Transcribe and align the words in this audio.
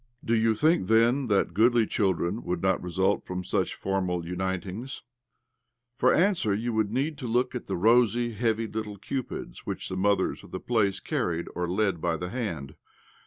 Do 0.25 0.33
you 0.33 0.55
think, 0.55 0.87
then, 0.87 1.27
that 1.27 1.53
goodly 1.53 1.85
children 1.85 2.43
would 2.43 2.63
not 2.63 2.81
result 2.81 3.23
from 3.23 3.43
such 3.43 3.75
formal 3.75 4.23
unitihgs? 4.23 5.03
For 5.95 6.11
answer 6.11 6.55
you 6.55 6.73
would 6.73 6.91
need 6.91 7.17
but 7.17 7.19
to 7.19 7.27
look 7.27 7.53
at 7.53 7.67
the 7.67 7.77
rosy, 7.77 8.31
heavy 8.31 8.65
little 8.65 8.97
cupids 8.97 9.67
which 9.67 9.89
the 9.89 9.95
mothers 9.97 10.43
of 10.43 10.49
the 10.49 10.59
place 10.59 10.99
carried 10.99 11.45
or 11.53 11.69
led 11.69 12.01
by 12.01 12.17
the 12.17 12.29
hand. 12.29 12.73